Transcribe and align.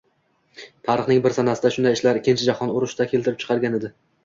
Tarixning 0.89 1.21
bir 1.25 1.35
sanasida 1.35 1.71
shunday 1.77 1.95
ishlar 1.99 2.21
ikkinchi 2.23 2.49
jahon 2.49 2.75
urushini 2.79 3.09
keltirib 3.15 3.41
chiqargan 3.47 3.81
edi... 3.83 3.97